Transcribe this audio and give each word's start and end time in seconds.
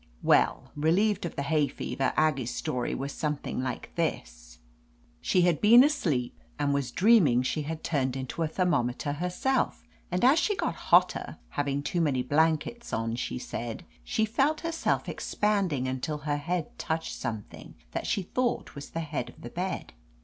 Well, 0.23 0.71
relieved 0.75 1.27
of 1.27 1.35
the 1.35 1.43
hay 1.43 1.67
fever, 1.67 2.11
Aggie's 2.17 2.51
story 2.51 2.95
was 2.95 3.11
something 3.11 3.61
like 3.61 3.91
this: 3.93 4.57
She 5.21 5.43
had 5.43 5.61
been 5.61 5.83
asleep, 5.83 6.41
and 6.57 6.73
was 6.73 6.89
dreaming' 6.89 7.43
she 7.43 7.61
had 7.61 7.83
turned 7.83 8.15
into 8.15 8.41
a 8.41 8.47
thermometer 8.47 9.13
herself, 9.13 9.87
and 10.09 10.25
as 10.25 10.39
she> 10.39 10.55
got 10.55 10.73
hotter, 10.89 11.37
having 11.49 11.83
too 11.83 12.01
many 12.01 12.23
blankets 12.23 12.91
on, 12.91 13.15
she 13.15 13.37
said 13.37 13.85
she 14.03 14.25
felt 14.25 14.61
herself 14.61 15.07
ex 15.07 15.23
79 15.27 15.37
ifi 15.37 15.37
«T»1 15.37 15.39
THE 15.39 15.45
AMAZING 15.45 15.77
ADVENTURES 15.77 15.85
panding 15.85 15.87
until 15.93 16.17
her 16.17 16.37
head 16.37 16.79
touched 16.79 17.13
something 17.15 17.75
that 17.91 18.07
she 18.07 18.23
thought 18.23 18.73
was 18.73 18.89
the 18.89 19.01
head 19.01 19.29
of 19.29 19.41
the 19.43 19.51
bed. 19.51 19.93